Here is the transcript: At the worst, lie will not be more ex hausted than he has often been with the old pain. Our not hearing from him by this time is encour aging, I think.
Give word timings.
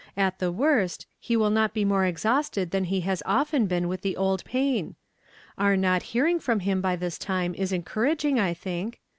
At 0.17 0.39
the 0.39 0.51
worst, 0.51 1.05
lie 1.29 1.35
will 1.35 1.51
not 1.51 1.75
be 1.75 1.85
more 1.85 2.05
ex 2.05 2.23
hausted 2.23 2.71
than 2.71 2.85
he 2.85 3.01
has 3.01 3.21
often 3.23 3.67
been 3.67 3.87
with 3.87 4.01
the 4.01 4.17
old 4.17 4.43
pain. 4.43 4.95
Our 5.59 5.77
not 5.77 6.01
hearing 6.01 6.39
from 6.39 6.61
him 6.61 6.81
by 6.81 6.95
this 6.95 7.19
time 7.19 7.53
is 7.53 7.71
encour 7.71 8.09
aging, 8.09 8.39
I 8.39 8.55
think. 8.55 8.99